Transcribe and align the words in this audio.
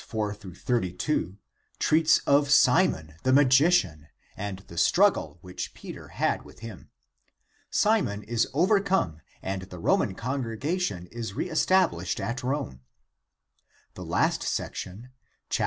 IV 0.01 0.07
XXXn) 0.39 1.37
treats 1.77 2.17
of 2.25 2.49
Simon, 2.49 3.13
the 3.21 3.31
Magician, 3.31 4.07
and 4.35 4.57
the 4.67 4.75
struggle 4.79 5.37
which 5.41 5.75
Peter 5.75 6.07
had 6.07 6.41
with 6.41 6.61
him. 6.61 6.89
Simon 7.69 8.23
is 8.23 8.47
overcome 8.51 9.21
and 9.43 9.61
the 9.69 9.77
Roman 9.77 10.15
congregation 10.15 11.05
is 11.11 11.35
re 11.35 11.51
established 11.51 12.19
at 12.19 12.41
Rome. 12.41 12.81
The 13.93 14.03
last 14.03 14.41
sec 14.41 14.73
tion 14.73 15.11
(chaps. 15.51 15.59